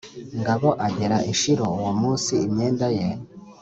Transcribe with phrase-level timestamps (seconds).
[0.39, 3.07] ngabo agera i Shilo uwo munsi imyenda ye